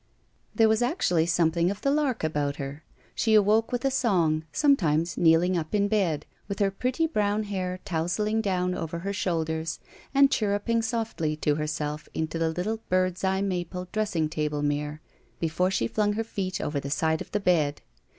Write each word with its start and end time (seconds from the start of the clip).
There 0.55 0.67
was 0.67 0.81
actually 0.81 1.27
something 1.27 1.69
of 1.69 1.81
the 1.81 1.91
lark 1.91 2.23
about 2.23 2.55
her. 2.55 2.83
She 3.13 3.35
awoke 3.35 3.71
with 3.71 3.85
a 3.85 3.91
song, 3.91 4.45
sometimes 4.51 5.15
kneeling 5.15 5.55
up 5.55 5.75
in 5.75 5.87
bed, 5.87 6.25
with 6.47 6.57
her 6.57 6.71
pretty 6.71 7.05
brown 7.05 7.43
hair 7.43 7.79
tousling 7.85 8.41
down 8.41 8.73
over 8.73 8.97
her 9.05 9.13
shoulders 9.13 9.77
and 10.11 10.31
chirruping 10.31 10.81
softly 10.81 11.35
to 11.35 11.53
herself 11.53 12.09
into 12.15 12.39
the 12.39 12.49
little 12.49 12.77
bird's 12.89 13.23
eye 13.23 13.43
maple 13.43 13.89
dressing 13.91 14.27
table 14.27 14.63
mirror, 14.63 15.01
before 15.39 15.69
she 15.69 15.85
flung 15.87 16.13
her 16.13 16.23
feet 16.23 16.59
over 16.59 16.79
the 16.79 16.89
side 16.89 17.21
of 17.21 17.29
the 17.31 17.39
bed. 17.39 17.83